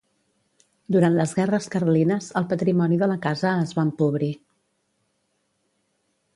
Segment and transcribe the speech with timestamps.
[0.95, 4.33] Durant les guerres carlines el patrimoni de la casa es va empobrir.